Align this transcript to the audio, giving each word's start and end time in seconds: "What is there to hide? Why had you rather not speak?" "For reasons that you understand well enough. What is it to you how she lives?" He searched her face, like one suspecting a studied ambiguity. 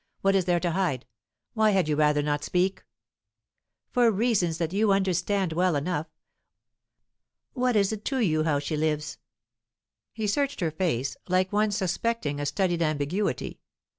"What 0.21 0.33
is 0.33 0.45
there 0.45 0.59
to 0.61 0.71
hide? 0.71 1.05
Why 1.53 1.69
had 1.69 1.87
you 1.87 1.95
rather 1.95 2.23
not 2.23 2.43
speak?" 2.43 2.83
"For 3.91 4.09
reasons 4.09 4.57
that 4.57 4.73
you 4.73 4.91
understand 4.91 5.53
well 5.53 5.75
enough. 5.75 6.07
What 7.53 7.75
is 7.75 7.91
it 7.93 8.03
to 8.05 8.17
you 8.19 8.41
how 8.43 8.57
she 8.57 8.75
lives?" 8.75 9.19
He 10.11 10.25
searched 10.25 10.59
her 10.59 10.71
face, 10.71 11.17
like 11.27 11.53
one 11.53 11.69
suspecting 11.69 12.39
a 12.39 12.47
studied 12.47 12.81
ambiguity. 12.81 13.59